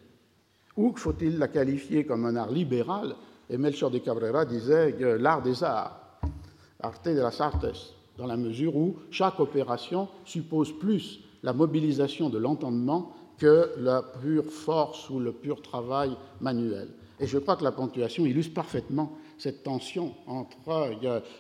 [0.77, 3.15] ou faut-il la qualifier comme un art libéral?
[3.51, 6.19] Et Melchor de Cabrera disait l'art des arts,
[6.81, 7.67] arte de las artes,
[8.17, 13.13] dans la mesure où chaque opération suppose plus la mobilisation de l'entendement
[13.43, 16.87] que la pure force ou le pur travail manuel.
[17.19, 20.93] Et je crois que la ponctuation illustre parfaitement cette tension entre